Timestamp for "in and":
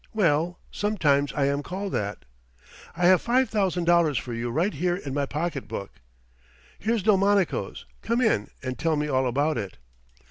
8.19-8.79